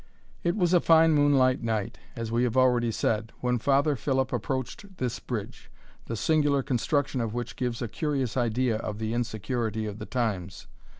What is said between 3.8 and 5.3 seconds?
Philip approached this